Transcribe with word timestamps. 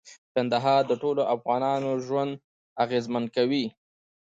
کندهار 0.33 0.81
د 0.87 0.93
ټولو 1.01 1.21
افغانانو 1.35 1.91
ژوند 2.05 2.31
اغېزمن 2.83 3.23
کوي. 3.35 3.65